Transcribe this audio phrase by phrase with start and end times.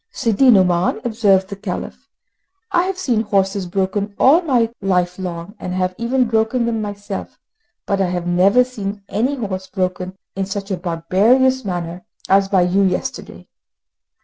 [0.09, 2.09] "Sidi Nouman," observed the Caliph,
[2.71, 7.37] "I have seen horses broken all my life long, and have even broken them myself,
[7.85, 12.63] but I have never seen any horse broken in such a barbarous manner as by
[12.63, 13.47] you yesterday.